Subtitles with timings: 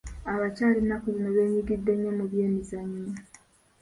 [0.33, 3.13] Abakyala ennaku zino beenyigidde nnyo mu by'emizannyo